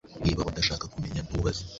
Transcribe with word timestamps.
Niba 0.23 0.47
udashaka 0.49 0.85
kumenya, 0.93 1.21
ntubaze. 1.27 1.63